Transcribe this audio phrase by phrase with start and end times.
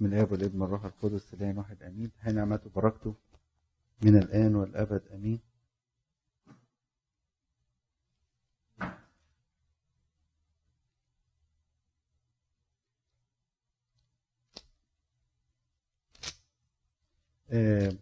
[0.00, 2.10] من الاب والابن والروح القدس الان واحد أمين.
[2.20, 3.14] هي نعمته وبركته
[4.02, 5.40] من الآن والأبد أمين.
[17.50, 17.92] آه،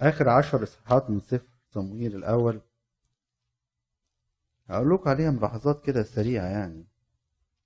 [0.00, 2.60] آخر عشر إصحاحات من سفر صموئيل الأول.
[4.68, 6.84] هقول لكم عليها ملاحظات كده سريعة يعني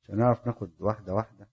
[0.04, 1.49] عشان نعرف ناخد واحدة واحدة.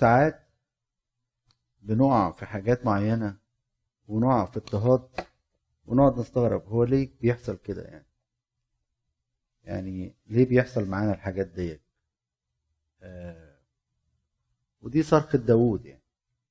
[0.00, 0.46] ساعات
[1.82, 3.36] بنقع في حاجات معينة
[4.08, 5.08] ونقع في اضطهاد
[5.86, 8.06] ونقعد نستغرب هو ليه بيحصل كده يعني؟
[9.64, 11.80] يعني ليه بيحصل معانا الحاجات ديت؟
[13.02, 13.56] آه
[14.82, 16.02] ودي صرخة داوود يعني.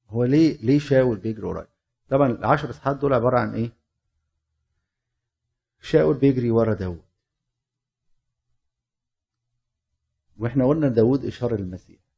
[0.07, 1.67] هو ليه ليه شاول بيجري ورايا؟
[2.09, 3.71] طبعا العشر اصحاحات دول عبارة عن إيه؟
[5.81, 7.03] شاول بيجري ورا داوود.
[10.37, 12.08] وإحنا قلنا داوود إشارة للمسيح.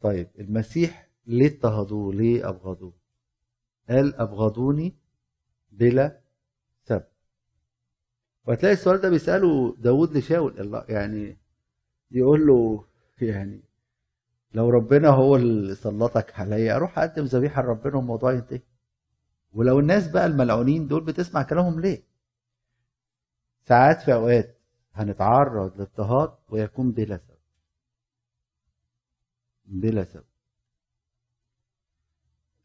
[0.00, 2.92] طيب المسيح ليه اضطهدوه؟ ليه أبغضوه؟
[3.88, 4.96] قال أبغضوني
[5.72, 6.20] بلا
[6.84, 7.04] سبب.
[8.46, 11.36] وهتلاقي السؤال ده بيسأله داود لشاول الله يعني
[12.10, 12.84] يقول له
[13.22, 13.60] يعني
[14.54, 18.60] لو ربنا هو اللي سلطك عليا أروح أقدم ذبيحة لربنا والموضوع ينتهي.
[19.52, 22.02] ولو الناس بقى الملعونين دول بتسمع كلامهم ليه؟
[23.68, 24.58] ساعات في أوقات
[24.94, 27.33] هنتعرض لاضطهاد ويكون بلا سبب.
[29.64, 30.24] بلا سبب.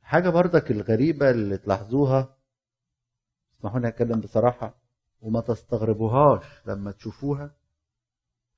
[0.02, 2.38] حاجة برضك الغريبة اللي تلاحظوها
[3.54, 4.76] اسمحوا لي أتكلم بصراحة
[5.22, 7.56] وما تستغربوهاش لما تشوفوها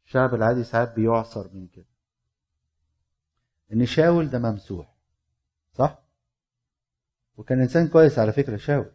[0.05, 1.85] الشعب العادي ساعات بيعصر من كده.
[3.73, 4.95] إن شاول ده ممسوح
[5.73, 6.03] صح؟
[7.37, 8.91] وكان إنسان كويس على فكرة شاول.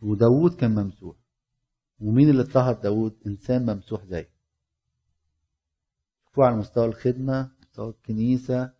[0.00, 1.16] وداوود كان ممسوح.
[2.00, 4.33] ومين اللي اضطهد داوود؟ إنسان ممسوح زيه.
[6.34, 8.72] شوفوا على مستوى الخدمة مستوى الكنيسة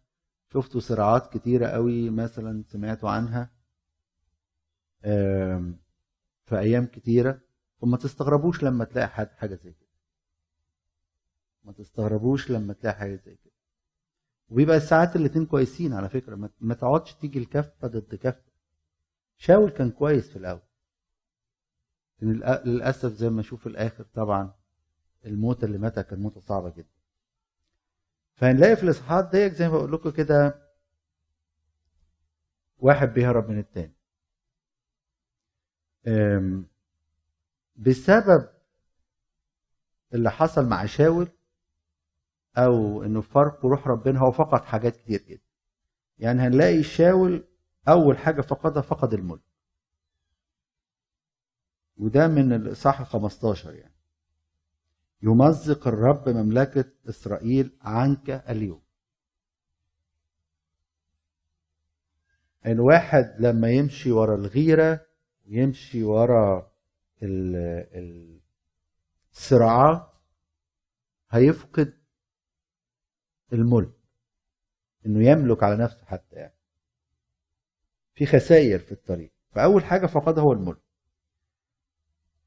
[0.53, 3.51] شفتوا صراعات كتيرة قوي مثلا سمعتوا عنها.
[6.45, 7.41] في أيام كتيرة.
[7.81, 9.89] وما تستغربوش لما تلاقي حد حاجة زي كده.
[11.65, 13.55] ما تستغربوش لما تلاقي حاجة زي كده.
[14.49, 16.51] وبيبقى الساعات الاتنين كويسين على فكرة.
[16.61, 18.53] ما تقعدش تيجي الكفة ضد كفة.
[19.39, 20.61] شاول كان كويس في الأول.
[22.23, 24.55] للأسف زي ما أشوف الآخر طبعا
[25.27, 26.89] الموتة اللي ماتها كانت موتة صعبة جدا.
[28.35, 30.65] فهنلاقي في الاصحاحات ديت زي ما بقول لكم كده
[32.79, 33.95] واحد بيهرب من التاني.
[37.77, 38.49] بسبب
[40.15, 41.29] اللي حصل مع شاول
[42.57, 45.43] أو إنه فرق روح ربنا هو فقد حاجات كتير جدا.
[46.19, 47.45] يعني هنلاقي شاول
[47.89, 49.41] أول حاجة فقدها فقد الملك.
[51.97, 53.94] وده من الإصحاح 15 يعني.
[55.25, 58.83] يمزق الرب مملكة إسرائيل عنك اليوم.
[62.67, 65.07] الواحد لما يمشي ورا الغيرة
[65.47, 66.73] ويمشي ورا
[69.33, 70.13] الصراعات
[71.31, 71.99] هيفقد
[73.53, 73.95] الملك.
[75.07, 76.55] إنه يملك على نفسه حتى يعني.
[78.15, 79.33] في خسائر في الطريق.
[79.51, 80.83] فأول حاجة فقدها هو الملك.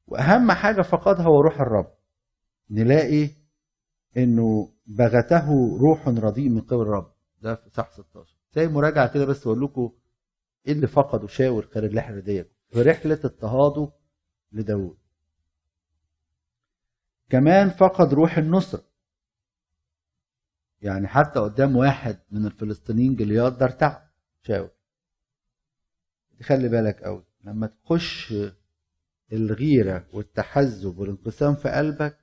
[0.06, 1.97] وأهم حاجة فقدها هو روح الرب.
[2.70, 3.30] نلاقي
[4.16, 7.12] إنه بغته روح رديء من قبل الرب.
[7.42, 9.92] ده في صح 16 زي مراجعة كده بس أقول لكم
[10.66, 13.92] إيه اللي فقده شاول خارج الرحله ديت في رحلة اضطهاده
[14.52, 14.96] لداود
[17.30, 18.84] كمان فقد روح النصرة
[20.82, 24.08] يعني حتى قدام واحد من الفلسطينيين جلياد ده ارتعب
[24.42, 24.70] شاول
[26.42, 27.24] خلي بالك قوي.
[27.44, 28.34] لما تخش
[29.32, 32.18] الغيرة والتحزب والانقسام في قلبك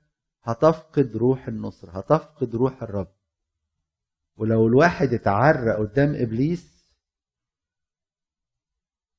[0.46, 3.12] هتفقد روح النصر هتفقد روح الرب.
[4.36, 6.76] ولو الواحد اتعرى قدام إبليس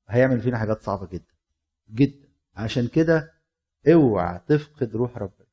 [0.07, 1.33] هيعمل فينا حاجات صعبة جدا
[1.89, 2.27] جدا.
[2.56, 3.33] عشان كده
[3.88, 5.47] اوعى تفقد روح ربنا.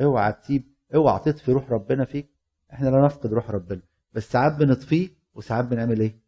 [0.00, 2.30] اوعى تسيب اوعى تطفي روح ربنا فيك.
[2.72, 3.82] إحنا لا نفقد روح ربنا.
[4.12, 6.20] بس ساعات بنطفيه وساعات بنعمل إيه؟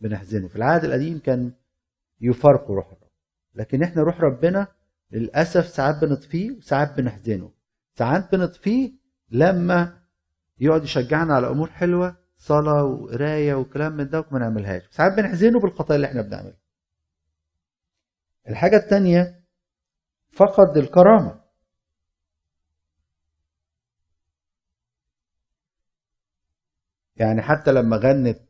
[0.00, 0.48] بنحزنه.
[0.48, 1.52] في العهد القديم كان
[2.20, 3.10] يفارقوا روح الرب.
[3.54, 4.66] لكن إحنا روح ربنا
[5.10, 7.59] للأسف ساعات بنطفيه وساعات بنحزنه.
[8.00, 8.92] ساعات بنطفيه
[9.30, 10.02] لما
[10.60, 14.82] يقعد يشجعنا على أمور حلوة صلاة وقراية وكلام من ده وما نعملهاش.
[14.90, 16.56] ساعات بنحزنه بالخطايا اللي إحنا بنعملها
[18.48, 19.44] الحاجة الثانية
[20.32, 21.40] فقد الكرامة.
[27.16, 28.40] يعني حتى لما غنت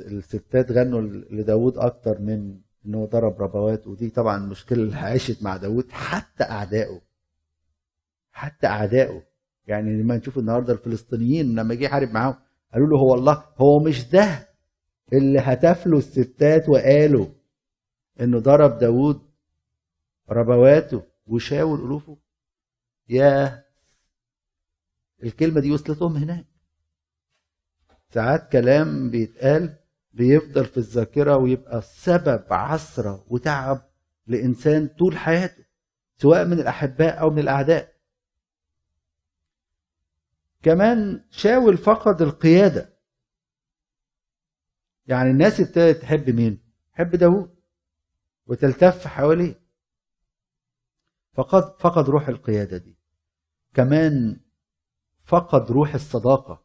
[0.00, 5.90] الستات غنوا لداود أكتر من انه ضرب ربوات ودي طبعا المشكلة اللي عاشت مع داود
[5.90, 7.09] حتى أعدائه.
[8.32, 9.22] حتى أعدائه.
[9.66, 12.34] يعني لما نشوف النهارده الفلسطينيين لما جه يحارب معاهم
[12.72, 14.48] قالوا له هو الله هو مش ده
[15.12, 17.26] اللي هتف له الستات وقالوا
[18.20, 19.20] إنه ضرب داود
[20.30, 22.16] ربواته وشاور ألوفه؟
[23.08, 23.64] يا
[25.22, 26.44] الكلمة دي وصلتهم هناك.
[28.10, 29.76] ساعات كلام بيتقال
[30.12, 33.82] بيفضل في الذاكرة ويبقى سبب عثره وتعب
[34.26, 35.64] لإنسان طول حياته
[36.16, 37.92] سواء من الأحباء أو من الأعداء.
[40.62, 42.96] كمان شاول فقد القيادة.
[45.06, 46.62] يعني الناس ابتدت تحب مين؟
[46.92, 47.56] تحب داوود.
[48.46, 49.60] وتلتف حواليه.
[51.32, 52.96] فقد فقد روح القيادة دي.
[53.74, 54.40] كمان
[55.24, 56.64] فقد روح الصداقة.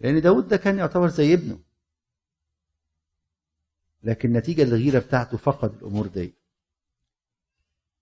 [0.00, 1.60] لأن داود ده كان يعتبر زي ابنه.
[4.02, 6.34] لكن نتيجة الغيرة بتاعته فقد الأمور دي.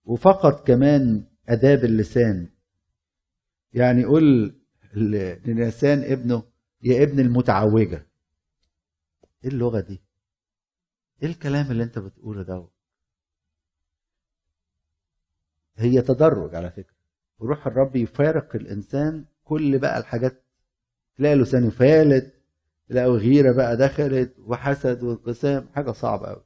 [0.05, 2.49] وفقد كمان أداب اللسان.
[3.73, 4.55] يعني يقول
[4.97, 6.43] للسان ابنه
[6.83, 8.07] يا ابن المتعوجة.
[9.45, 10.03] إيه اللغة دي؟
[11.23, 12.67] إيه الكلام اللي أنت بتقوله ده؟
[15.77, 16.95] هي تدرج على فكرة.
[17.39, 20.45] وروح الرب يفارق الإنسان كل بقى الحاجات.
[21.17, 22.35] تلاقي لسانه فالت
[22.89, 26.45] تلاقي غيره بقى دخلت وحسد وانقسام حاجة صعبة قوي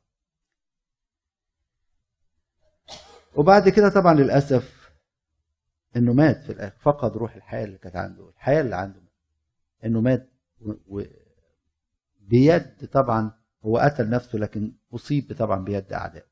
[3.36, 4.77] وبعد كده طبعا للأسف
[5.96, 6.76] إنه مات في الآخر.
[6.80, 9.00] فقد روح الحياة اللي كانت عنده الحياة اللي عنده
[9.84, 10.28] إنه مات
[10.88, 11.02] و...
[12.20, 13.32] بيد طبعا
[13.64, 16.26] هو قتل نفسه لكن أصيب طبعا بيد اعدائه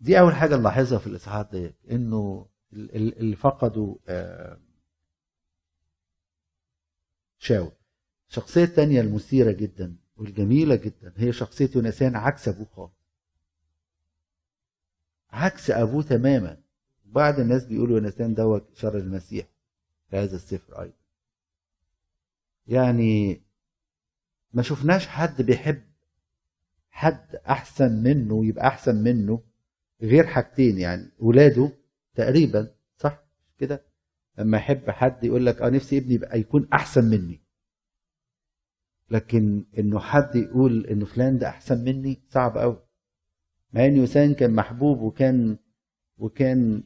[0.00, 3.96] دي أول حاجة نلاحظها في الإصحاحات ديت إنه اللي فقدوا
[7.38, 7.72] شاول.
[8.28, 12.95] الشخصية الثانية المثيرة جدا والجميلة جدا هي شخصية يونسان عكس أبوه خالص.
[15.30, 16.56] عكس أبوه تماما.
[17.04, 19.46] بعض الناس بيقولوا يونسان دوت شر المسيح
[20.10, 20.94] في هذا السفر أيضا.
[22.66, 23.42] يعني
[24.52, 25.82] ما شفناش حد بيحب
[26.90, 29.42] حد أحسن منه يبقى أحسن منه
[30.02, 31.72] غير حاجتين يعني ولاده
[32.14, 32.68] تقريبا
[32.98, 33.22] صح؟
[33.58, 33.82] كده؟
[34.38, 37.40] لما يحب حد يقول لك آه نفسي ابني يبقى يكون أحسن مني.
[39.10, 42.85] لكن إنه حد يقول إنه فلان ده أحسن مني صعب قوي
[43.76, 45.56] مع ان يوسان كان محبوب وكان
[46.18, 46.82] وكان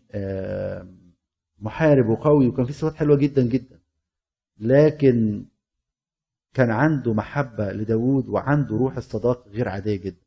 [1.58, 3.78] محارب وقوي وكان فيه صفات حلوة جدا جدا.
[4.58, 5.44] لكن
[6.54, 10.20] كان عنده محبة لداوود وعنده روح الصداقة غير عادية جدا.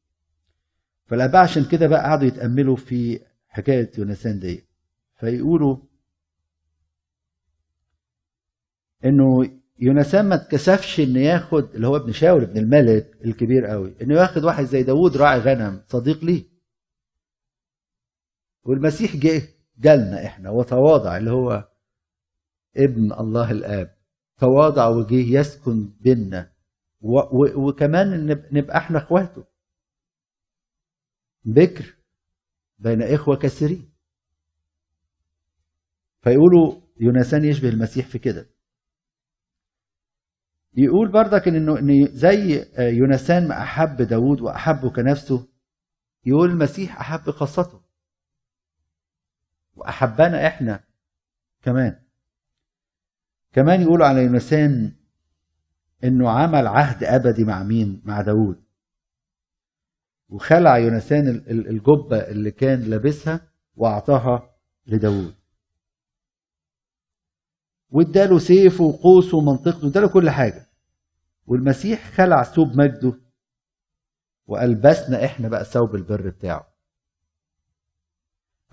[1.05, 4.63] فالأباء عشان كده بقى قعدوا يتأملوا في حكاية يونسان دي.
[5.15, 5.77] فيقولوا
[9.05, 9.49] إنه
[9.79, 14.43] يونسان ما اتكسفش إن ياخد اللي هو ابن شاول ابن الملك الكبير قوي إنه ياخد
[14.43, 16.52] واحد زي داوود راعي غنم صديق ليه؟
[18.65, 19.41] والمسيح جه
[19.77, 21.69] جالنا إحنا وتواضع اللي هو
[22.77, 23.95] ابن الله الآب.
[24.37, 26.53] تواضع وجه يسكن بينا.
[27.55, 29.43] وكمان نبقى إحنا إخواته.
[31.45, 31.95] بكر
[32.79, 33.89] بين إخوة كثيرين.
[36.21, 38.49] فيقولوا يونسان يشبه المسيح في كده.
[40.77, 45.47] يقول برضك إنه إن زي يونسان ما أحب داوود وأحبه كنفسه
[46.25, 47.82] يقول المسيح أحب خاصته
[49.75, 50.83] واحبنا إحنا
[51.61, 51.99] كمان.
[53.53, 54.91] كمان يقولوا على يونسان
[56.03, 58.63] إنه عمل عهد أبدي مع مين؟ مع داوود.
[60.29, 63.41] وخلع يونسان الجبة اللي كان لابسها
[63.75, 64.49] وأعطاها
[64.87, 65.35] لداوود.
[67.89, 70.65] واداله سيفه وقوسه ومنطقته اداله كل حاجة.
[71.47, 73.13] والمسيح خلع ثوب مجده
[74.47, 76.72] وألبسنا إحنا بقى ثوب البر بتاعه.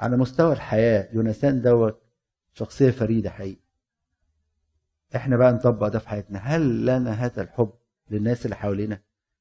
[0.00, 2.02] على مستوى الحياة يونسان دوت
[2.54, 3.60] شخصية فريدة حقيقي.
[5.16, 6.38] إحنا بقى نطبق ده في حياتنا.
[6.38, 7.72] هل لنا هذا الحب
[8.10, 9.00] للناس اللي حوالينا؟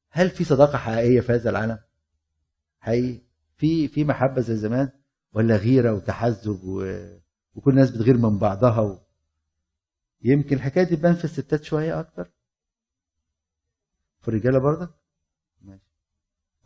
[0.09, 1.79] هل في صداقة حقيقية في هذا العالم؟
[2.79, 3.21] حقيقي.
[3.57, 4.89] في في محبة زي زمان
[5.33, 6.99] ولا غيرة وتحزب و...
[7.55, 8.99] وكل الناس بتغير من بعضها و...
[10.21, 12.31] يمكن الحكاية دي تبان في الستات شوية أكتر.
[14.21, 14.89] في الرجالة برضك؟
[15.61, 15.91] ماشي.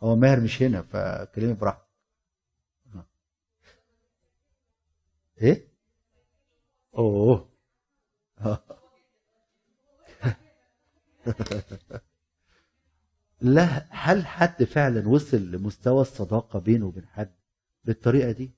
[0.02, 1.83] هو ماهر مش هنا فكلمي براحتك.
[5.42, 5.68] إيه؟
[6.98, 7.48] أوه.
[13.40, 17.34] لا هل حد فعلا وصل لمستوى الصداقة بينه وبين حد
[17.84, 18.50] بالطريقة دي؟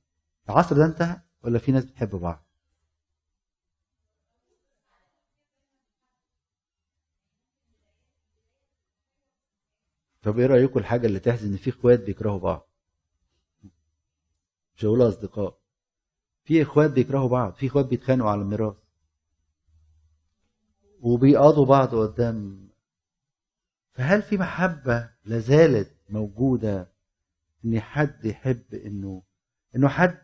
[0.48, 2.46] العصر ده انتهى ولا في ناس بتحب بعض؟
[10.22, 12.68] طب إيه رأيكم الحاجة اللي تحزن إن في إخوات بيكرهوا بعض؟
[14.76, 15.58] مش هقول أصدقاء.
[16.46, 18.76] في إخوات بيكرهوا بعض في إخوات بيتخانقوا على الميراث.
[21.00, 22.68] وبيقاضوا بعض قدام.
[23.92, 26.88] فهل في محبة لازالت موجودة
[27.64, 29.22] إن حد يحب إنه
[29.76, 30.18] إنه حد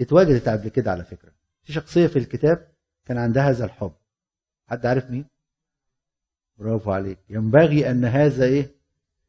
[0.00, 1.32] اتواجدت قبل كده على فكرة؟
[1.62, 2.68] في شخصية في الكتاب
[3.06, 3.92] كان عندها هذا الحب.
[4.68, 5.24] حد عارف مين؟
[6.58, 7.18] برافو عليك.
[7.30, 8.74] ينبغي أن هذا إيه؟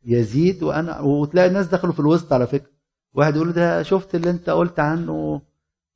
[0.06, 2.72] يزيد وأنا وتلاقي الناس دخلوا في الوسط على فكرة.
[3.14, 5.42] واحد يقول ده شفت اللي أنت قلت عنه؟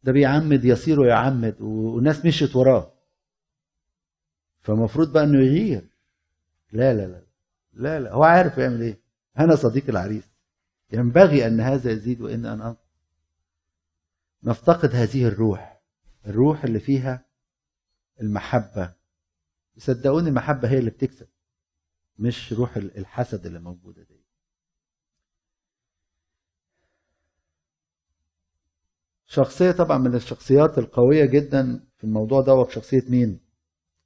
[0.03, 2.93] ده بيعمد يصير ويعمد والناس مشيت وراه.
[4.61, 5.89] فالمفروض بقى إنه يغير.
[6.71, 7.21] لا لا لا
[7.73, 8.99] لا لا هو عارف يعمل إيه.
[9.39, 10.23] أنا صديق العريس.
[10.93, 12.75] ينبغي أن هذا يزيد وإن أنا
[14.43, 15.81] نفتقد هذه الروح.
[16.27, 17.25] الروح اللي فيها
[18.21, 18.93] المحبة.
[19.77, 21.27] صدقوني المحبة هي اللي بتكسب
[22.19, 24.18] مش روح الحسد اللي موجودة دي.
[29.29, 33.39] شخصية طبعا من الشخصيات القوية جدا في الموضوع ده شخصية مين؟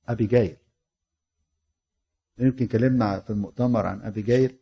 [0.08, 0.58] ابي جايل
[2.38, 4.58] يمكن كلمنا في المؤتمر عن ابي جايل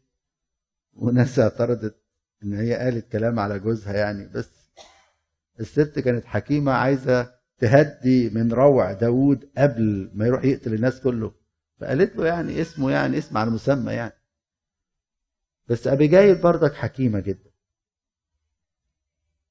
[0.93, 1.95] وناس اعترضت
[2.43, 4.49] إن هي قالت كلام على جوزها يعني بس
[5.59, 11.33] الست كانت حكيمة عايزة تهدي من روع داوود قبل ما يروح يقتل الناس كله.
[11.79, 14.13] فقالت له يعني اسمه يعني اسم على مسمى يعني.
[15.67, 17.49] بس أبيجايل برضك حكيمة جدا.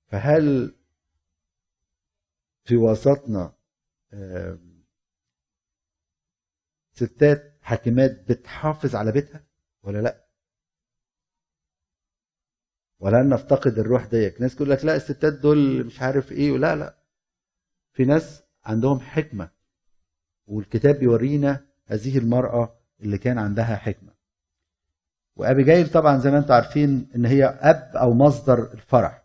[0.09, 0.75] فهل
[2.64, 3.52] في وسطنا
[6.93, 9.45] ستات حاكمات بتحافظ على بيتها
[9.83, 10.25] ولا لأ؟
[12.99, 14.40] ولا نفتقد الروح ديك.
[14.40, 16.99] ناس تقول لك لا الستات دول مش عارف إيه ولا لأ.
[17.93, 19.50] في ناس عندهم حكمة
[20.47, 24.12] والكتاب بيورينا هذه المرأة اللي كان عندها حكمة.
[25.37, 29.20] وأبي جايل طبعا زي ما أنتم عارفين إن هي أب أو مصدر الفرح.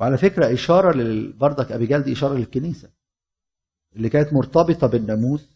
[0.00, 0.92] وعلى فكرة إشارة
[1.38, 2.90] بردك أبي جايل دي إشارة للكنيسة
[3.96, 5.48] اللي كانت مرتبطة بالناموس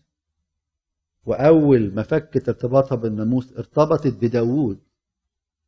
[1.26, 4.80] وأول ما فكت ارتباطها بالناموس ارتبطت بداوود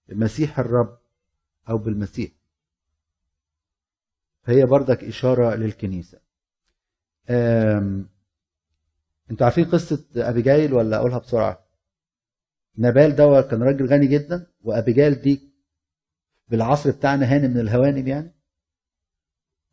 [0.09, 0.99] بمسيح الرب
[1.69, 2.31] أو بالمسيح.
[4.43, 6.19] فهي بردك إشارة للكنيسة.
[9.31, 11.65] أنتوا عارفين قصة ابيجايل ولا أقولها بسرعة؟
[12.79, 15.53] نبال ده كان راجل غني جدا وابيجايل دي
[16.49, 18.34] بالعصر بتاعنا هانم من الهوانم يعني.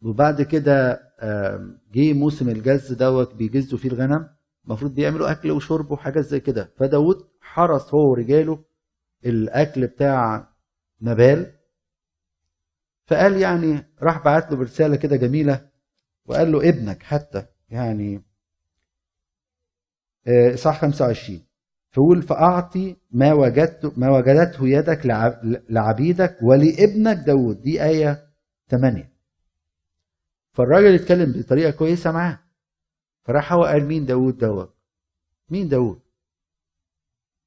[0.02, 1.02] وبعد كده
[1.94, 4.30] جه موسم الجز دوت بيجزوا فيه الغنم.
[4.66, 6.72] المفروض بيعملوا أكل وشرب وحاجات زي كده.
[6.78, 8.64] فداود حرس هو ورجاله
[9.26, 10.48] الأكل بتاع
[11.02, 11.52] نبال.
[13.06, 15.70] فقال يعني راح بعت له برسالة كده جميلة
[16.26, 18.22] وقال له ابنك حتى يعني
[20.56, 21.42] صح 25
[21.92, 25.02] فقول فأعطي ما وجدت ما وجدته يدك
[25.70, 28.28] لعبيدك ولابنك داود دي آية
[28.70, 29.11] 8
[30.54, 32.40] فالراجل اتكلم بطريقة كويسة معاه.
[33.24, 34.76] فراح هو قال مين داود دوت؟
[35.50, 36.02] مين داود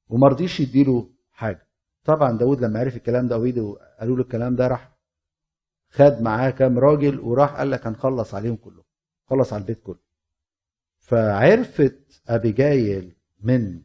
[0.09, 1.67] وما رضيش يديله حاجة.
[2.03, 4.95] طبعا داود لما عرف الكلام ده ويده قالوا له الكلام ده راح
[5.89, 8.85] خد معاه كام راجل وراح قال لك هنخلص عليهم كلهم.
[9.25, 9.99] خلص على البيت كله.
[10.99, 13.81] فعرفت ابيجايل من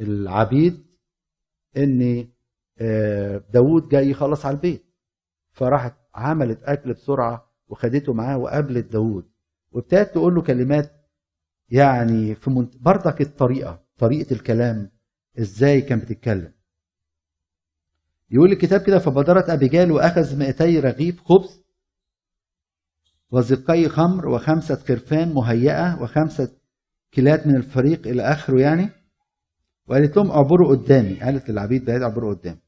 [0.00, 0.86] العبيد
[1.76, 2.28] إن
[3.50, 4.86] داود جاي يخلص على البيت.
[5.52, 9.28] فراحت عملت أكل بسرعة وخدته معاه وقابلت داود
[9.72, 10.92] وابتدت تقول له كلمات
[11.68, 12.76] يعني في منت...
[12.76, 14.90] برضك الطريقة طريقة الكلام
[15.38, 16.52] إزاي كان بتتكلم.
[18.30, 21.62] يقول الكتاب كده فبادرت ابيجال وأخذ 200 رغيف خبز
[23.30, 26.56] وزقي خمر وخمسة خرفان مهيئة وخمسة
[27.12, 28.88] كيلات من الفريق إلى آخره يعني.
[29.88, 31.20] وقالت لهم اعبروا قدامي.
[31.20, 32.58] قالت للعبيد بعيد اعبروا قدامي.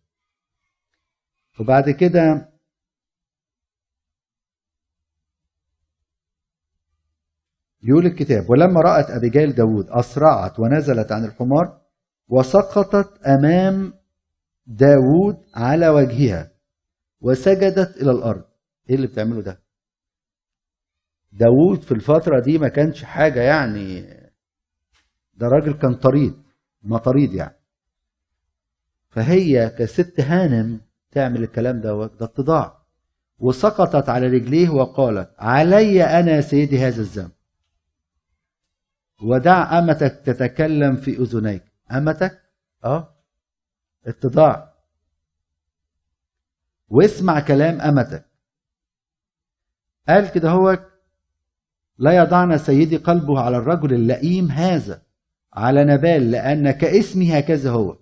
[1.61, 2.49] وبعد كده
[7.82, 11.80] يقول الكتاب ولما رأت أبيجيل داود أسرعت ونزلت عن الحمار
[12.28, 13.92] وسقطت أمام
[14.66, 16.50] داود على وجهها
[17.20, 18.44] وسجدت إلى الأرض.
[18.90, 19.61] إيه اللي بتعمله ده؟
[21.32, 24.00] داود في الفترة دي ما كانش حاجة يعني
[25.35, 26.35] ده راجل كان طريد
[26.82, 27.56] مطاريد يعني.
[29.08, 30.80] فهي كست هانم
[31.11, 32.78] تعمل الكلام ده ده اتضاع.
[33.38, 37.30] وسقطت على رجليه وقالت علي أنا سيدي هذا الذنب.
[39.22, 41.62] ودع أمتك تتكلم في أذنيك.
[41.92, 42.42] أمتك؟
[42.84, 43.14] آه.
[44.06, 44.75] اتضاع.
[46.88, 48.25] واسمع كلام أمتك.
[50.08, 50.78] قال كده هو
[51.98, 55.02] لا يضعنا سيدي قلبه على الرجل اللئيم هذا
[55.52, 57.98] على نبال لأن كاسمي هكذا هو.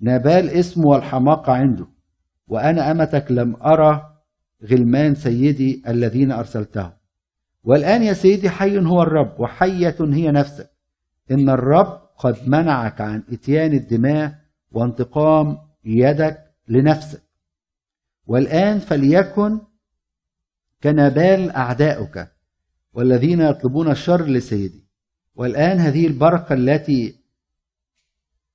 [0.00, 1.86] نبال اسمه والحماقة عنده.
[2.48, 4.16] وأنا أمتك لم أرى
[4.70, 6.92] غلمان سيدي الذين أرسلتهم
[7.64, 10.70] والآن يا سيدي حي هو الرب وحية هي نفسك.
[11.30, 14.34] إن الرب قد منعك عن إتيان الدماء
[14.70, 16.38] وانتقام يدك
[16.68, 17.22] لنفسك.
[18.26, 19.60] والآن فليكن
[20.82, 22.28] كنبال أعداؤك
[22.92, 24.84] والذين يطلبون الشر لسيدي.
[25.34, 27.14] والآن هذه البركة التي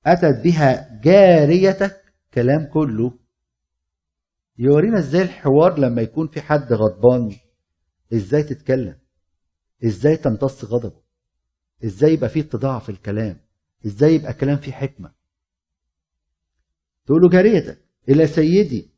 [0.06, 1.96] أتت بها جاريتك
[2.34, 3.12] كلام كله.
[4.58, 7.36] يورينا إزاي الحوار لما يكون في حد غضبان.
[8.12, 8.98] إزاي تتكلم؟
[9.84, 11.00] إزاي تمتص غضبه
[11.84, 13.40] إزاي يبقى فيه اتضاع في الكلام؟
[13.86, 15.12] إزاي يبقى كلام فيه حكمة؟
[17.06, 18.90] تقول له جاريتك إلى سيدي.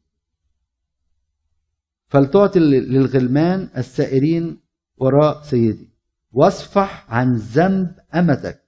[2.08, 4.60] فلتعطي للغلمان السائرين
[4.96, 5.88] وراء سيدي.
[6.32, 8.62] واصفح عن ذنب أمتك.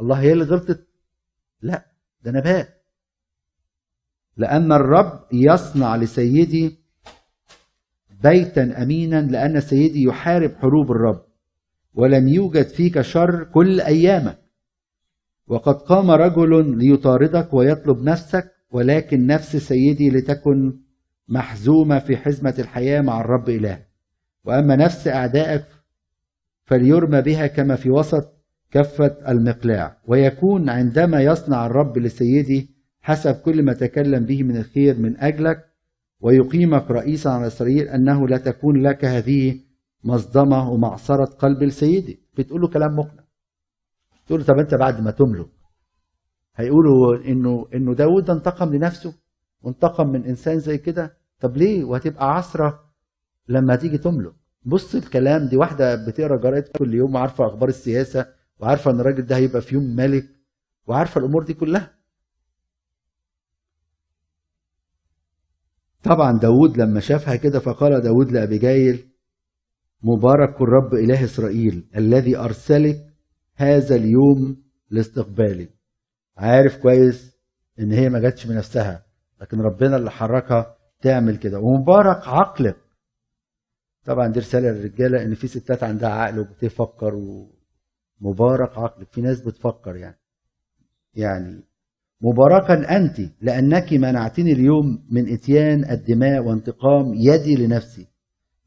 [0.00, 0.86] الله هي اللي غلطت؟
[1.62, 2.84] لا ده نبات.
[4.36, 6.79] لأن الرب يصنع لسيدي
[8.22, 11.22] بيتا أمينا لأن سيدي يحارب حروب الرب
[11.94, 14.38] ولم يوجد فيك شر كل أيامك.
[15.46, 20.78] وقد قام رجل ليطاردك ويطلب نفسك ولكن نفس سيدي لتكن
[21.28, 23.78] محزومة في حزمة الحياة مع الرب إله.
[24.44, 25.64] وأما نفس أعدائك
[26.64, 28.32] فليرمى بها كما في وسط
[28.70, 29.96] كفة المقلاع.
[30.06, 32.70] ويكون عندما يصنع الرب لسيدي
[33.02, 35.69] حسب كل ما تكلم به من الخير من أجلك
[36.20, 39.60] ويقيمك رئيسا على إسرائيل أنه لا تكون لك هذه
[40.04, 43.24] مصدمة ومعصرة قلب لسيدي بتقول له كلام مقنع.
[44.26, 45.48] تقول له طب أنت بعد ما تملك.
[46.56, 49.14] هيقولوا إنه إنه داود انتقم لنفسه.
[49.62, 51.16] وانتقم من إنسان زي كده.
[51.40, 52.80] طب ليه؟ وهتبقى عصرة
[53.48, 54.32] لما تيجي تملك.
[54.64, 58.26] بص الكلام دي واحدة بتقرأ جرايد كل يوم وعارفة أخبار السياسة
[58.58, 60.24] وعارفة إن الراجل ده هيبقى في يوم ملك
[60.86, 61.90] وعارفة الأمور دي كلها.
[66.02, 69.06] طبعا داود لما شافها كده فقال داود لأبيجايل
[70.02, 72.96] مبارك الرب إله إسرائيل الذي أرسلك
[73.56, 75.68] هذا اليوم لاستقبالي.
[76.36, 77.36] عارف كويس
[77.78, 79.04] إن هي ما جاتش من نفسها
[79.40, 81.58] لكن ربنا اللي حركها تعمل كده.
[81.58, 82.76] ومبارك عقلك.
[84.04, 87.14] طبعا دي رسالة للرجالة إن في ستات عندها عقل وبتفكر
[88.20, 89.12] ومبارك عقلك.
[89.12, 90.18] في ناس بتفكر يعني.
[91.14, 91.62] يعني
[92.22, 98.06] مباركا أنت لأنك منعتني اليوم من إتيان الدماء وانتقام يدي لنفسي.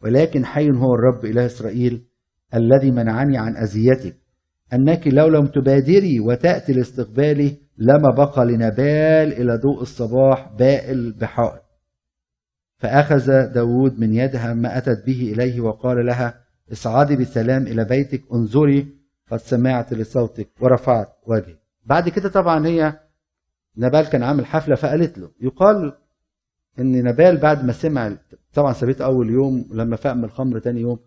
[0.04, 2.04] ولكن حي هو الرب إله إسرائيل
[2.56, 4.16] الذي منعني عن أذيتك.
[4.74, 11.62] أنك لو لم تبادري وتأتي لاستقبالي لما بقى لنبال إلى ضوء الصباح بائل بحائط
[12.78, 16.40] فأخذ داود من يدها ما أتت به إليه وقال لها
[16.72, 18.88] اصعدي بسلام إلى بيتك انظري
[19.32, 23.00] قد سمعت لصوتك ورفعت وجهي بعد كده طبعا هي
[23.78, 25.98] نبال كان عامل حفلة فقالت له يقال
[26.80, 28.18] إن نبال بعد ما سمع
[28.54, 31.00] طبعا سابته أول يوم لما فاق من الخمر تاني يوم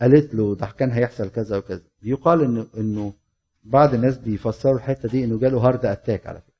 [0.00, 1.82] قالت له ده كان هيحصل كذا وكذا.
[2.02, 3.12] يقال إنه إنه
[3.64, 6.54] بعض الناس بيفسروا الحتة دي إنه جاله هارد أتاك على فكرة.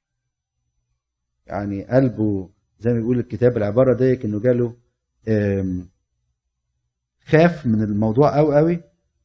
[1.47, 4.77] يعني قلبه زي ما بيقول الكتاب العبارة ديك إنه جاله
[7.27, 8.81] خاف من الموضوع قوي قوي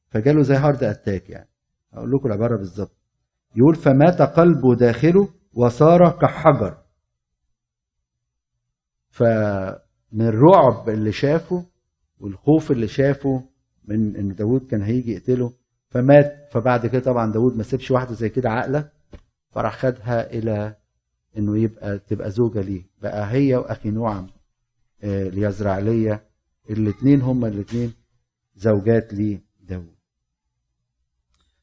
[0.10, 1.50] فجاله زي هارد أتاك يعني.
[1.94, 2.98] أقول لكم العبارة بالظبط.
[3.56, 6.78] يقول فمات قلبه داخله وصار كحجر.
[9.10, 11.66] فمن الرعب اللي شافه
[12.20, 13.44] والخوف اللي شافه
[13.86, 15.54] من إن داود كان هيجي يقتله
[15.90, 16.48] فمات.
[16.52, 18.90] فبعد كده طبعا داود ما سيبش واحدة زي كده عاقلة
[19.50, 20.76] فراح خدها إلى
[21.38, 22.84] إنه يبقى تبقى زوجة ليه.
[23.02, 24.28] بقى هي وأخي نعم
[25.04, 26.24] آه اليزرعليه
[26.70, 27.94] الاثنين هما الاثنين
[28.56, 29.96] زوجات لداود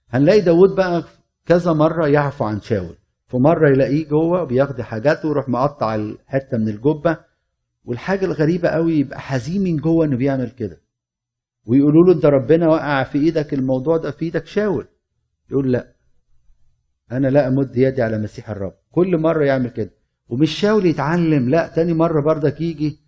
[0.09, 1.05] هنلاقي داود بقى
[1.47, 2.98] كذا مرة يعفو عن شاول.
[3.29, 7.19] في مرة يلاقيه جوه بياخد حاجاته ويروح مقطع الحتة من الجبة
[7.85, 10.81] والحاجة الغريبة قوي يبقى حزين من جوه إنه بيعمل كده.
[11.67, 14.87] ويقولوا له أنت ربنا وقع في إيدك الموضوع ده في إيدك شاول.
[15.51, 15.95] يقول لا.
[17.13, 18.75] أنا لا أمد يدي على مسيح الرب.
[18.91, 19.91] كل مرة يعمل كده.
[20.29, 22.99] ومش شاول يتعلم لا تاني مرة بردك يجي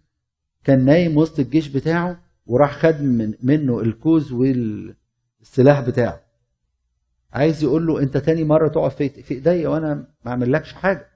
[0.64, 6.20] كان نايم وسط الجيش بتاعه وراح خد من منه الكوز والسلاح بتاعه.
[7.32, 11.06] عايز يقول له انت تاني مرة تقف في ايديا وأنا ما اعملكش حاجة.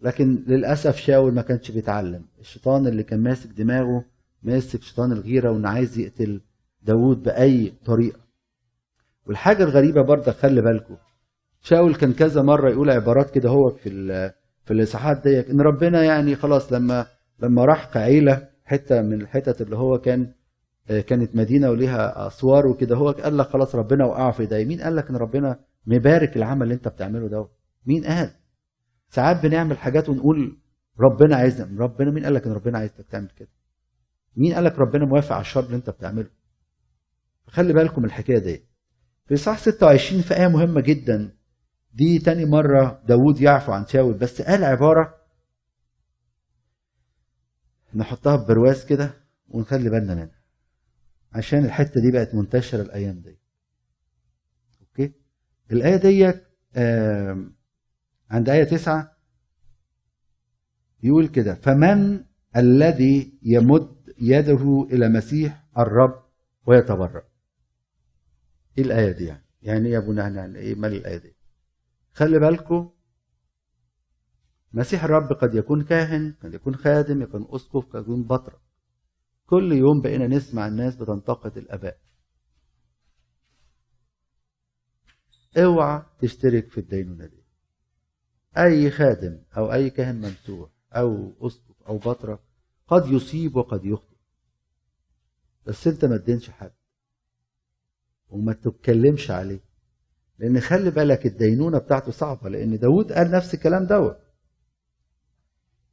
[0.00, 2.24] لكن للأسف شاول ما كانش بيتعلم.
[2.40, 4.04] الشيطان اللي كان ماسك دماغه
[4.42, 6.40] ماسك شيطان الغيرة وإنه عايز يقتل
[6.82, 8.20] داوود بأي طريقة.
[9.26, 10.96] والحاجة الغريبة برضه خلي بالكم
[11.60, 13.90] شاول كان كذا مرة يقول عبارات كده هو في
[14.64, 17.06] في الإصحاحات ديت إن ربنا يعني خلاص لما
[17.42, 20.32] لما راح كعيلة حتة من الحتت اللي هو كان
[20.86, 22.96] كانت مدينة وليها أسوار وكده.
[22.96, 24.64] هو قال لك خلاص ربنا وقع في إيديا.
[24.64, 27.48] مين قال لك إن ربنا مبارك العمل اللي أنت بتعمله ده؟
[27.86, 28.30] مين قال؟
[29.08, 30.58] ساعات بنعمل حاجات ونقول
[31.00, 31.82] ربنا عايزنا.
[31.84, 33.48] ربنا مين قال لك إن ربنا عايزك تعمل كده؟
[34.36, 36.30] مين قال لك ربنا موافق على الشر اللي أنت بتعمله؟
[37.46, 38.64] خلي بالكم الحكاية دي.
[39.26, 41.36] في صح 26 في إيه مهمة جدا.
[41.94, 44.14] دي تاني مرة داوود يعفو عن شاول.
[44.14, 45.14] بس قال عبارة
[47.94, 49.14] نحطها برواز كده
[49.48, 50.41] ونخلي بالنا منها.
[51.32, 53.38] عشان الحتة دي بقت منتشرة الأيام دي.
[54.80, 55.12] okay؟
[55.72, 56.44] الآية ديت
[58.30, 59.16] عند آية تسعة
[61.02, 62.24] يقول كده فمن
[62.56, 66.22] الذي يمد يده إلى مسيح الرب
[66.66, 67.22] ويتبرأ.
[68.78, 71.36] إيه الآية دي يعني؟ يعني إيه يا ابونا يعني إيه؟ مال الآية دي؟
[72.12, 72.90] خلي بالكم
[74.72, 78.60] مسيح الرب قد يكون كاهن قد يكون خادم يكون أسقف قد يكون بطرك
[79.52, 81.98] كل يوم بقينا نسمع الناس بتنتقد الآباء.
[85.56, 87.42] اوعى تشترك في الدينونة دي
[88.58, 92.40] أي خادم أو أي كاهن ممسوح أو أسقف أو بطرك
[92.88, 94.16] قد يصيب وقد يخطئ.
[95.66, 96.72] بس أنت ما تدينش حد.
[98.28, 99.60] وما تتكلمش عليه.
[100.38, 104.18] لأن خلي بالك الدينونة بتاعته صعبة لأن داود قال نفس الكلام دوت.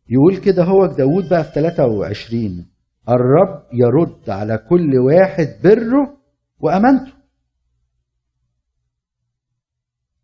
[0.10, 2.69] يقول كده هو داود بقى في 23
[3.10, 6.18] الرب يرد على كل واحد بره
[6.60, 7.14] وأمانته.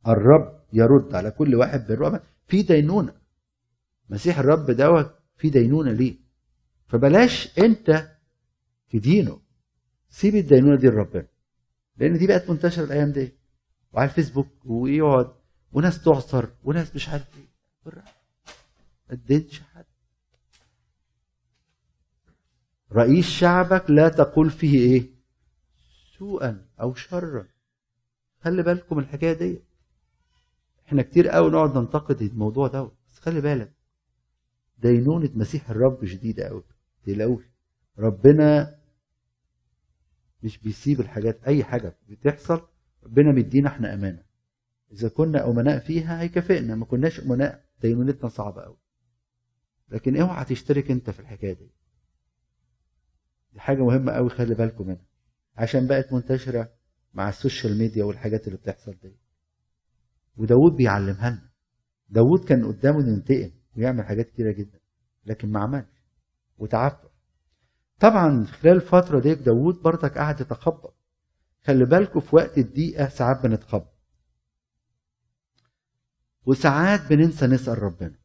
[0.07, 2.25] الرب يرد على كل واحد بره وأمانته.
[2.47, 3.13] في دينونة.
[4.09, 6.15] مسيح الرب دوت في دينونة ليه.
[6.87, 8.11] فبلاش أنت
[8.89, 9.41] تدينه
[10.09, 11.27] سيب الدينونة دي لربنا.
[11.97, 13.33] لأن دي بقت منتشرة الأيام دي.
[13.93, 15.31] وعلى الفيسبوك ويقعد
[15.71, 17.45] وناس تعصر وناس مش عارف إيه.
[19.09, 19.84] ما تدينش حد.
[22.91, 25.09] رئيس شعبك لا تقول فيه إيه؟
[26.17, 27.47] سوءا أو شرا.
[28.41, 29.59] خلي بالكم الحكاية دي.
[30.87, 33.73] إحنا كتير قوي نقعد ننتقد الموضوع ده بس خلي بالك
[34.77, 36.63] دينونة مسيح الرب شديدة قوي.
[37.05, 37.43] تلاقوش
[37.97, 38.79] ربنا
[40.43, 42.61] مش بيسيب الحاجات أي حاجة بتحصل
[43.03, 44.23] ربنا مدينا إحنا أمانة.
[44.91, 46.75] إذا كنا أمناء فيها هيكافئنا.
[46.75, 47.65] ما كناش أمناء.
[47.81, 48.77] دينونتنا صعبة قوي.
[49.89, 51.71] لكن اوعى تشترك انت في الحكاية دي.
[53.55, 55.05] دي حاجة مهمة قوي خلي بالكم منها.
[55.57, 56.69] عشان بقت منتشرة
[57.13, 59.15] مع السوشيال ميديا والحاجات اللي بتحصل دي.
[60.37, 61.49] وداود بيعلمها لنا.
[62.09, 64.79] داود كان قدامه ينتقم ويعمل حاجات كتيرة جدا
[65.25, 66.03] لكن ما عملش.
[66.57, 67.09] وتعفف
[67.99, 70.95] طبعا خلال الفترة دي داود برضك قعد يتخبط.
[71.65, 73.95] خلي بالكم في وقت الضيقة ساعات بنتخبط.
[76.45, 78.15] وساعات بننسى نسأل ربنا.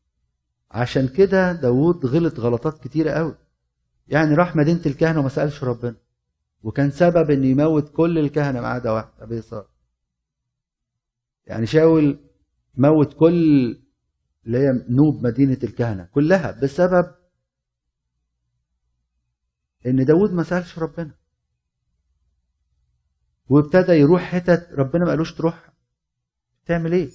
[0.70, 3.34] عشان كده داود غلط غلطات كتيرة قوي.
[4.10, 5.96] يعني راح مدينة الكهنة وما سألش ربنا.
[6.62, 9.66] وكان سبب ان يموت كل الكهنة ما عدا واحد أبي صار
[11.46, 12.18] يعني شاول
[12.74, 13.34] موت كل
[14.46, 17.14] اللي هي نوب مدينة الكهنة كلها بسبب
[19.86, 21.14] إن داود ما سألش ربنا.
[23.48, 25.72] وابتدى يروح حتت ربنا ما قالوش تروح.
[26.66, 27.10] تعمل إيه؟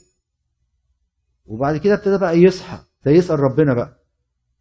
[1.45, 4.04] وبعد كده ابتدى بقى يصحى ابتدى يسأل ربنا بقى.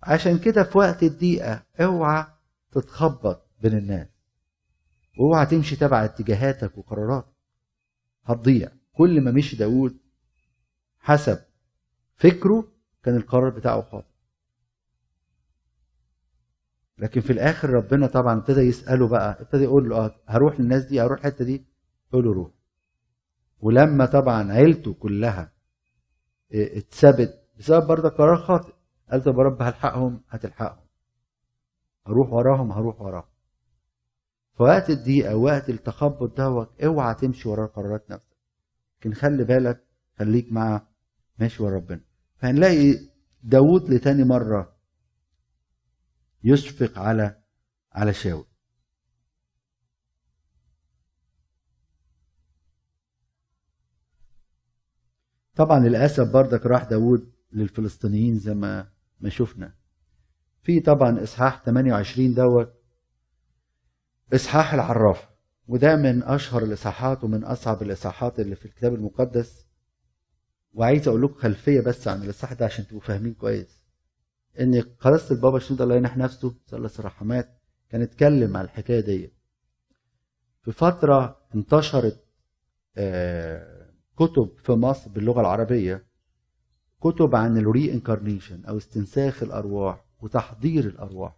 [0.06, 2.26] عشان كده في وقت الضيقة اوعى
[2.72, 4.08] تتخبط بين الناس.
[5.20, 7.34] واوعى تمشي تبع اتجاهاتك وقراراتك.
[8.24, 8.68] هتضيع.
[8.92, 9.96] كل ما مشي داود
[10.98, 11.38] حسب
[12.14, 14.14] فكره كان القرار بتاعه خاطئ.
[16.98, 21.00] لكن في الآخر ربنا طبعا ابتدى يسأله بقى ابتدى يقول له آه هروح للناس دي
[21.02, 21.64] هروح الحتة دي.
[22.08, 22.50] يقول له روح.
[23.60, 25.52] ولما طبعا عيلته كلها
[26.52, 28.72] اتثبت بسبب برضه قرار خاطئ.
[29.10, 30.84] قال طب يا رب هلحقهم هتلحقهم.
[32.06, 33.28] هروح وراهم هروح وراهم.
[34.54, 38.36] فوقت الضيقة وقت التخبط دوت اوعى تمشي ورا قرارات نفسك.
[39.00, 39.84] لكن خلي بالك
[40.18, 40.86] خليك مع
[41.38, 42.00] ماشي ورا ربنا.
[42.36, 42.98] فهنلاقي
[43.42, 44.76] داود لتاني مرة
[46.44, 47.42] يشفق على
[47.92, 48.46] على شاول.
[55.54, 58.93] طبعا للأسف بردك راح داود للفلسطينيين زي ما
[59.24, 59.74] ما شفنا.
[60.62, 62.74] في طبعا إصحاح 28 دوت
[64.34, 65.28] إصحاح العرافه
[65.66, 69.66] وده من أشهر الإصحاحات ومن أصعب الإصحاحات اللي في الكتاب المقدس.
[70.72, 73.80] وعايز أقول لكم خلفية بس عن الإصحاح ده عشان تبقوا فاهمين كويس.
[74.60, 77.58] إن قداسة البابا شنود الله ينح نفسه الله الرحمات
[77.88, 79.32] كان اتكلم على الحكاية دي.
[80.62, 82.24] في فترة انتشرت
[84.16, 86.06] كتب في مصر باللغة العربية
[87.04, 91.36] كتب عن الري انكارنيشن أو استنساخ الأرواح وتحضير الأرواح.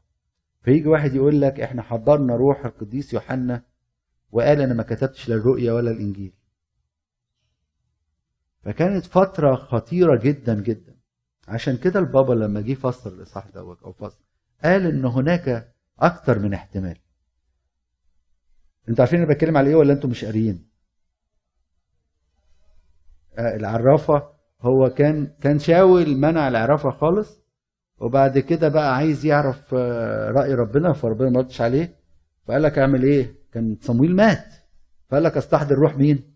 [0.62, 3.62] فيجي واحد يقول لك إحنا حضرنا روح القديس يوحنا
[4.32, 6.32] وقال أنا ما كتبتش لا الرؤيا ولا الإنجيل.
[8.62, 10.96] فكانت فترة خطيرة جدا جدا.
[11.48, 14.24] عشان كده البابا لما جه فسر الإصحاح دوت أو فسر
[14.64, 16.98] قال إن هناك أكتر من احتمال.
[18.88, 20.68] أنتوا عارفين أنا بتكلم على إيه ولا أنتوا مش قاريين؟
[23.38, 24.35] آه العرافة
[24.66, 27.40] هو كان كان شاول منع العرافة خالص
[27.98, 31.96] وبعد كده بقى عايز يعرف آه رأي ربنا فربنا ما ردش عليه.
[32.46, 34.54] فقال لك أعمل إيه؟ كان صمويل مات.
[35.08, 36.34] فقال لك أستحضر روح مين؟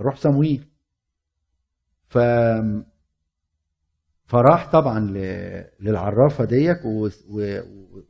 [0.00, 0.68] روح صمويل.
[2.08, 2.18] ف
[4.24, 5.00] فراح طبعا
[5.80, 6.78] للعرافة ديك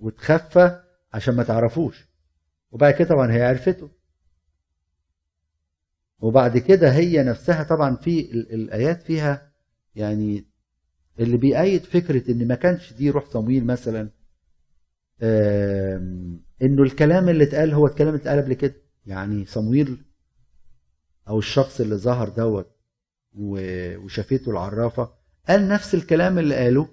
[0.00, 0.80] وتخفى
[1.14, 2.08] عشان ما تعرفوش.
[2.70, 3.90] وبعد كده طبعا هي عرفته.
[6.20, 9.52] وبعد كده هي نفسها طبعا في الآيات فيها
[9.94, 10.44] يعني
[11.20, 14.10] اللي بيأيد فكرة إن ما كانش دي روح صمويل مثلا
[16.62, 18.74] إنه الكلام اللي اتقال هو الكلام اللي اتقال قبل كده.
[19.06, 20.04] يعني صمويل
[21.28, 22.70] أو الشخص اللي ظهر دوت
[23.34, 25.10] وشافته العرافة
[25.48, 26.88] قال نفس الكلام اللي قاله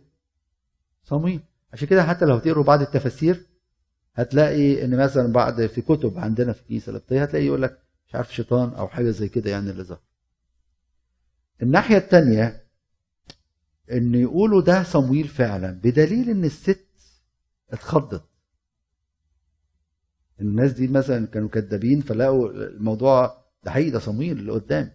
[1.04, 1.40] صمويل.
[1.74, 3.46] عشان كده حتى لو تقروا بعض التفاسير
[4.16, 8.34] هتلاقي إن مثلا بعد في كتب عندنا في الكنيسه القبطية هتلاقي يقول لك مش عارف
[8.36, 10.02] شيطان أو حاجة زي كده يعني اللي ظهر.
[11.62, 12.66] الناحية الثانية
[13.92, 16.86] إن يقولوا ده صمويل فعلا بدليل إن الست
[17.70, 18.30] اتخضت.
[20.42, 24.92] الناس دي مثلا كانوا كذابين فلقوا الموضوع ده حقيقي ده صمويل اللي قدام.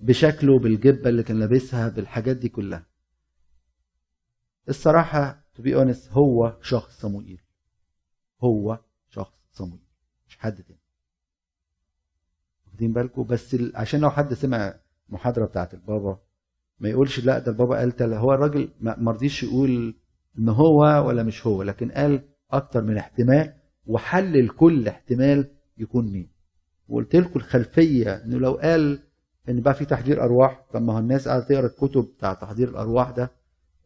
[0.00, 2.86] بشكله بالجبة اللي كان لابسها بالحاجات دي كلها.
[4.68, 7.40] الصراحة to be honest هو شخص صموئيل
[8.44, 9.89] هو شخص صموئيل
[10.30, 10.78] مش حد تاني.
[12.66, 14.74] واخدين بالكم بس عشان لو حد سمع
[15.08, 16.18] المحاضره بتاعت البابا
[16.80, 19.94] ما يقولش لا ده البابا قال تل هو الراجل ما رضيش يقول
[20.38, 23.54] إن هو ولا مش هو لكن قال أكتر من احتمال
[23.86, 26.28] وحلل كل احتمال يكون مين.
[26.88, 28.98] وقلت لكم الخلفية إنه لو قال
[29.48, 33.10] إن بقى في تحضير أرواح طب ما هو الناس قاعدة تقرأ الكتب بتاع تحضير الأرواح
[33.10, 33.30] ده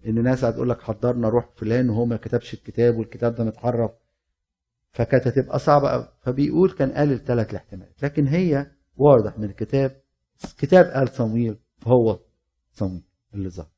[0.07, 3.91] إن ناس هتقول لك حضرنا روح فلان وهو ما كتبش الكتاب والكتاب ده متحرف
[4.95, 8.03] فكانت هتبقى صعبة قوي فبيقول كان قال الثلاث الاحتمالات.
[8.03, 10.01] لكن هي واضح من الكتاب
[10.45, 12.21] الكتاب قال صمويل فهو
[12.73, 13.03] صمويل
[13.35, 13.71] اللي ظهر.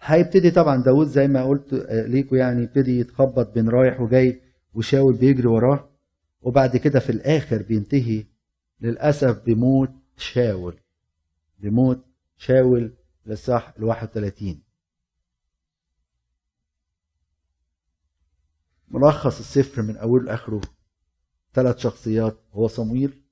[0.00, 4.40] هيبتدي طبعا داود زي ما قلت ليكم يعني يبتدي يتخبط بين رايح وجاي
[4.74, 5.90] وشاول بيجري وراه.
[6.42, 8.24] وبعد كده في الآخر بينتهي
[8.80, 10.80] للأسف بموت شاول.
[11.58, 12.04] بموت
[12.36, 12.94] شاول
[13.26, 14.62] للصح ال 31
[18.90, 20.60] ملخص السفر من أوله لآخره.
[21.52, 23.22] ثلاث شخصيات هو صمويل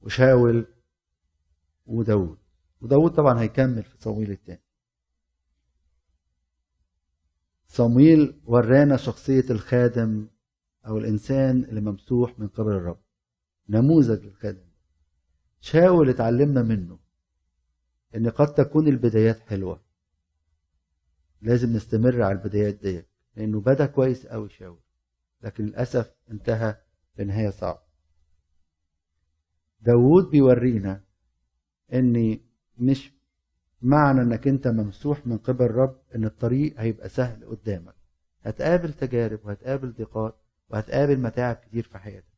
[0.00, 0.66] وشاول
[1.86, 2.38] وداود
[2.80, 4.62] وداود طبعا هيكمل في صمويل الثاني
[7.66, 10.28] صمويل ورانا شخصية الخادم
[10.86, 13.00] أو الإنسان اللي ممسوح من قبل الرب.
[13.68, 14.68] نموذج للخادم.
[15.60, 16.98] شاول اتعلمنا منه
[18.16, 19.80] إن قد تكون البدايات حلوة.
[21.42, 23.08] لازم نستمر على البدايات ديت.
[23.36, 24.80] لأنه بدأ كويس قوي شاول
[25.42, 26.76] لكن للأسف انتهى
[27.18, 27.80] بنهايه صعبه
[29.80, 31.00] داوود بيورينا
[31.94, 32.38] إن
[32.78, 33.12] مش
[33.82, 37.94] معنى إنك أنت ممسوح من قبل الرب إن الطريق هيبقى سهل قدامك.
[38.42, 40.36] هتقابل تجارب وهتقابل ضيقات
[40.70, 42.34] وهتقابل متاعب كتير في حياتك.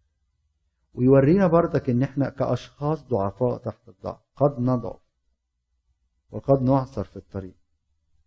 [0.94, 5.00] ويورينا برضك إن إحنا كأشخاص ضعفاء تحت الضعف قد نضعف
[6.30, 7.56] وقد نعصر في الطريق.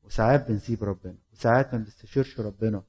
[0.09, 2.83] وساعات بنسيب ربنا وساعات ما بنستشيرش ربنا.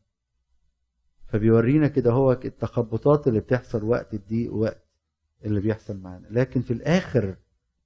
[1.26, 4.84] فبيورينا كده هو التخبطات اللي بتحصل وقت الضيق وقت
[5.44, 6.26] اللي بيحصل معانا.
[6.30, 7.36] لكن في الآخر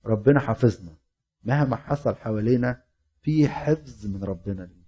[0.06, 0.96] ربنا حافظنا.
[1.44, 2.82] مهما حصل حوالينا
[3.22, 4.84] في حفظ من ربنا ليه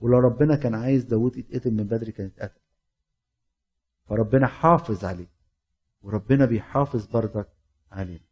[0.00, 2.60] ولو ربنا كان عايز داود يتقتل من بدري كان اتقتل
[4.04, 5.30] فربنا حافظ عليه
[6.02, 7.48] وربنا بيحافظ برضك
[7.92, 8.24] علينا.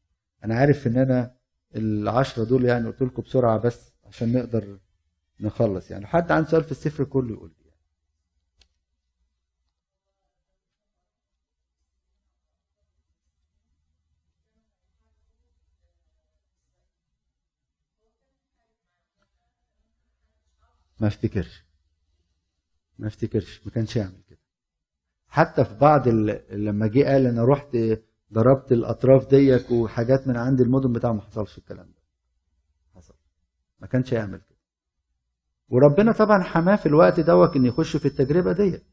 [0.45, 1.35] أنا عارف إن أنا
[1.77, 4.79] العشرة دول يعني قلت لكم بسرعة بس عشان نقدر
[5.41, 6.07] نخلص يعني.
[6.07, 7.79] حد عنده سؤال في السفر كله يقول لي يعني.
[21.01, 21.65] ما افتكرش.
[22.99, 23.67] ما افتكرش.
[23.67, 24.39] ما كانش يعمل كده.
[25.29, 27.77] حتى في بعض لما جه قال أنا رحت
[28.33, 32.03] ضربت الأطراف ديك وحاجات من عند المدن بتاعه ما حصلش الكلام ده.
[32.95, 33.15] حصل.
[33.81, 34.58] ما كانش يعمل كده.
[35.69, 38.85] وربنا طبعا حماه في الوقت دوت إن يخش في التجربة ديت.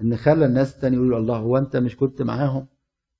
[0.00, 2.66] إن خلى الناس تاني يقولوا الله هو أنت مش كنت معاهم؟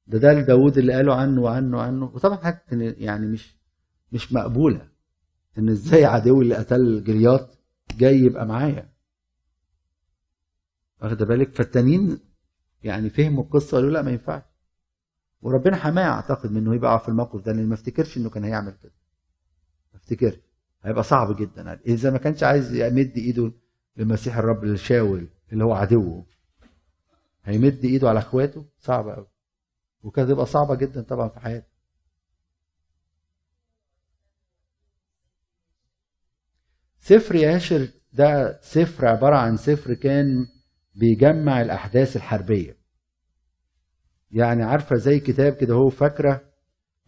[0.07, 2.05] ده ده داوود اللي قالوا عنه وعنه وعنه.
[2.05, 2.65] وطبعا حاجة
[2.99, 3.57] يعني مش
[4.13, 4.89] مش مقبولة.
[5.59, 7.59] إن إزاي عدوي اللي قتل جلياط
[7.97, 8.93] جاي يبقى معايا؟
[11.03, 12.19] واخد بالك؟ فالتانيين
[12.83, 14.43] يعني فهموا القصة قالوا لا ما ينفعش.
[15.43, 18.93] وربنا حماه أعتقد منه يبقى في الموقف ده لأن ما افتكرش إنه كان هيعمل كده.
[19.93, 20.54] ما افتكرش.
[20.85, 21.81] هيبقى صعب جدا.
[21.87, 23.53] إذا ما كانش عايز يمد إيده
[23.97, 26.27] لمسيح الرب للشاول اللي هو عدوه.
[27.45, 29.27] هيمد إيده على أخواته؟ صعب قوي
[30.03, 31.67] وكانت تبقى صعبة جدا طبعا في حياته.
[36.99, 40.47] سفر ياشر ده سفر عبارة عن سفر كان
[40.95, 42.77] بيجمع الأحداث الحربية.
[44.31, 46.41] يعني عارفة زي كتاب كده هو فاكرة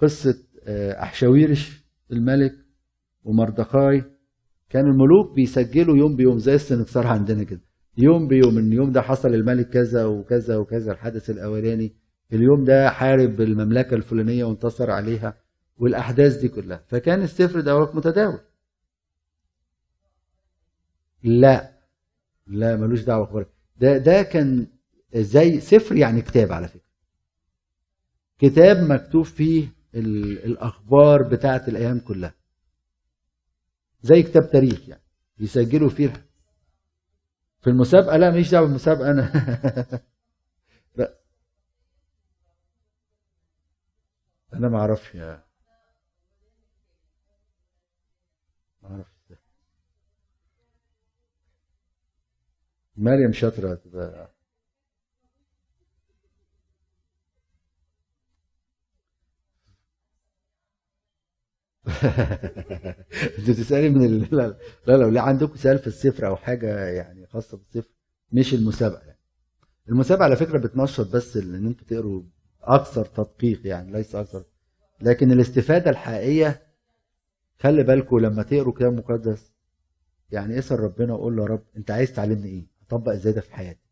[0.01, 0.35] قصة
[0.67, 2.66] آه، أحشاويرش الملك
[3.27, 4.05] ومردخاي
[4.71, 7.61] كان الملوك بيسجلوا يوم بيوم زي السنكسار عندنا كده.
[7.99, 11.97] يوم بيوم إن اليوم ده حصل الملك كذا وكذا وكذا الحدث الأولاني.
[12.33, 15.35] اليوم ده حارب المملكة الفلانية وانتصر عليها
[15.79, 16.85] والأحداث دي كلها.
[16.89, 18.39] فكان السفر ده متداول.
[21.23, 21.73] لا
[22.47, 23.47] لا ملوش دعوة بخبر
[23.81, 24.67] ده ده كان
[25.15, 26.87] زي سفر يعني كتاب على فكرة.
[28.39, 32.35] كتاب مكتوب فيه الأخبار بتاعة الأيام كلها.
[34.03, 35.03] زي كتاب تاريخ يعني
[35.39, 36.13] يسجلوا فيه
[37.61, 39.33] في المسابقة لا ماليش دعوة بالمسابقة أنا.
[40.97, 41.15] لا.
[44.55, 45.45] أنا ما أعرفش يا.
[48.83, 49.17] ما أعرفش.
[52.97, 54.36] مريم شاطرة تبقى
[63.39, 64.29] انت بتسألي من ال...
[64.37, 67.91] لا لا لو لا عندكم سؤال في الصفر أو حاجة يعني خاصة بالصفر
[68.33, 69.19] مش المسابقة يعني
[69.89, 72.23] المسابقة على فكرة بتنشط بس إن أنتوا تقروا
[72.63, 74.45] أكثر تدقيق يعني ليس أكثر
[75.01, 76.63] لكن الاستفادة الحقيقية
[77.61, 79.53] خلي بالكم لما تقروا كتاب مقدس
[80.31, 83.55] يعني اسأل ربنا وقول له يا رب أنت عايز تعلمني إيه؟ أطبق إزاي ده في
[83.55, 83.87] حياتي؟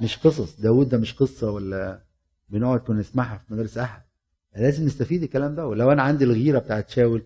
[0.00, 2.04] مش قصص داود ده مش قصة ولا
[2.48, 4.02] بنقعد كنا نسمعها في مدارس أحد
[4.56, 5.66] لازم نستفيد الكلام ده.
[5.66, 7.22] ولو أنا عندي الغيرة بتاعت شاول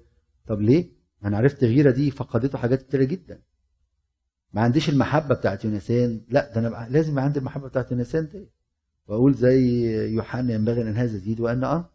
[0.47, 0.91] طب ليه؟
[1.25, 3.39] أنا عرفت الغيره دي فقدته حاجات كتيرة جدا.
[4.53, 6.21] ما عنديش المحبة بتاعت يونسان.
[6.29, 8.49] لا ده أنا لازم عندي المحبة بتاعت يونسان دي
[9.09, 9.61] وأقول زي
[10.15, 11.91] يوحنا ينبغي أن هذا يزيد وأن انقص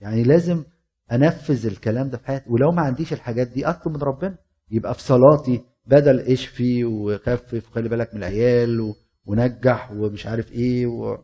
[0.00, 0.64] يعني لازم
[1.12, 2.50] أنفذ الكلام ده في حياتي.
[2.50, 4.36] ولو ما عنديش الحاجات دي أطلب من ربنا.
[4.70, 8.94] يبقى في صلاتي بدل اشفي وخفف وخلي بالك من العيال
[9.26, 11.18] ونجح ومش عارف إيه و...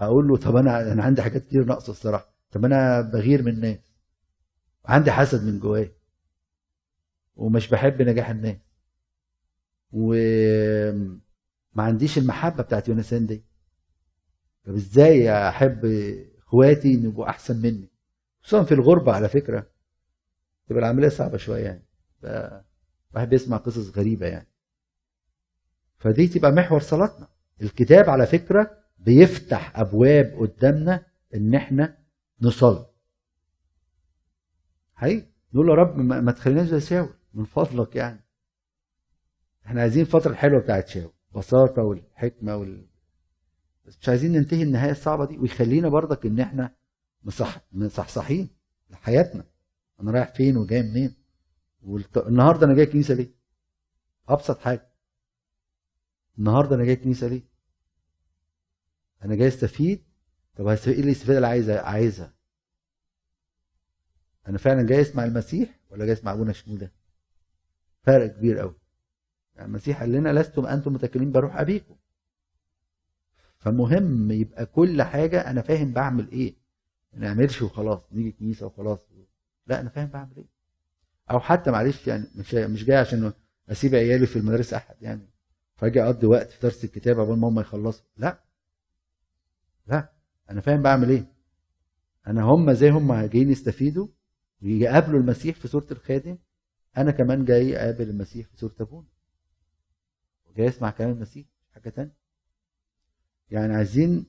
[0.00, 2.34] أقول له طب أنا أنا عندي حاجات كتير ناقصة الصراحة.
[2.50, 3.78] طب أنا بغير من الناس
[4.84, 5.92] عندي حسد من جوايا.
[7.36, 8.56] ومش بحب نجاح الناس.
[9.92, 11.20] وما
[11.76, 13.44] عنديش المحبة بتاعت يونسان دي
[14.64, 15.84] طب إزاي أحب
[16.38, 17.90] إخواتي يبقوا أحسن مني؟
[18.42, 19.66] خصوصا في الغربة على فكرة.
[20.68, 21.84] تبقى العملية صعبة شوية يعني.
[23.14, 24.48] واحد بيسمع قصص غريبة يعني.
[25.98, 27.28] فدي تبقى محور صلاتنا.
[27.62, 31.98] الكتاب على فكرة بيفتح أبواب قدامنا إن إحنا
[32.40, 32.86] نصلي.
[34.94, 35.26] حقيقي.
[35.54, 38.24] نقول يا رب ما تخليناش زي شاول من فضلك يعني.
[39.66, 42.86] إحنا عايزين الفترة الحلوة بتاعت شاول بساطة والحكمة وال...
[43.86, 46.74] بس مش عايزين ننتهي النهاية الصعبة دي ويخلينا برضك إن إحنا
[47.22, 48.48] مصح مصحصحين
[48.90, 49.44] لحياتنا.
[50.00, 51.14] أنا رايح فين وجاي منين؟
[51.82, 53.34] والنهارده أنا جاي كنيسة ليه؟
[54.28, 54.90] أبسط حاجة.
[56.38, 57.42] النهارده أنا جاي كنيسة ليه؟
[59.24, 60.04] أنا جاي أستفيد؟
[60.56, 62.34] طب إيه الاستفادة اللي عايزها عايزها؟
[64.48, 66.92] أنا فعلا جاي أسمع المسيح ولا جاي أسمع أبونا شنوده
[68.02, 68.74] فرق كبير قوي
[69.54, 71.96] يعني المسيح قال لنا لستم أنتم متكلين بروح أبيكم.
[73.58, 76.54] فالمهم يبقى كل حاجة أنا فاهم بعمل إيه.
[77.12, 79.06] ما نعملش وخلاص نيجي كنيسه وخلاص.
[79.66, 80.48] لا أنا فاهم بعمل إيه.
[81.30, 83.32] أو حتى معلش يعني مش مش جاي عشان
[83.68, 85.28] أسيب عيالي في المدارس أحد يعني.
[85.76, 88.04] فأجي أقضي وقت في درس الكتاب قبل ما هم يخلصوا.
[88.16, 88.43] لا.
[89.86, 90.12] لا
[90.50, 91.26] أنا فاهم بعمل إيه.
[92.26, 94.08] أنا هم زي هم جايين يستفيدوا
[94.62, 96.38] ويقابلوا المسيح في صورة الخادم
[96.96, 99.08] أنا كمان جاي أقابل المسيح في صورة أبونا.
[100.50, 102.16] وجاي اسمع كلام المسيح حاجة تانية.
[103.50, 104.26] يعني عايزين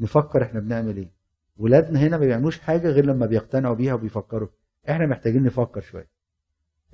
[0.00, 1.12] نفكر إحنا بنعمل إيه.
[1.56, 4.48] ولادنا هنا ما بيعملوش حاجة غير لما بيقتنعوا بيها وبيفكروا.
[4.90, 6.08] إحنا محتاجين نفكر شوية.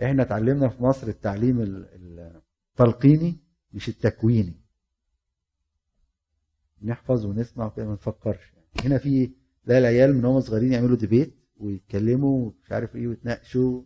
[0.03, 3.41] إحنا اتعلمنا في مصر التعليم التلقيني
[3.73, 4.62] مش التكويني.
[6.83, 8.53] نحفظ ونسمع وكده ما نفكرش.
[8.53, 9.33] يعني هنا في
[9.65, 13.83] لا العيال من هم صغيرين يعملوا ديبيت ويتكلموا ومش عارف إيه ويتناقشوا.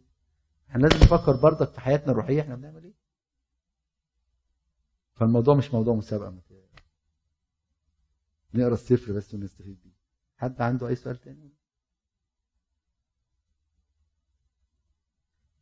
[0.70, 2.94] إحنا لازم نفكر برضك في حياتنا الروحية إحنا بنعمل إيه؟
[5.14, 6.42] فالموضوع مش موضوع مسابقة.
[8.54, 9.96] نقرأ السفر بس ونستفيد بيه.
[10.36, 11.52] حد عنده أي سؤال تاني؟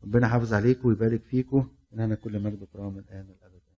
[0.03, 1.77] ربنا يحافظ عليكم ويبارك فيكم.
[1.93, 3.54] إن أنا كل مجد وكرامه الان الأبد.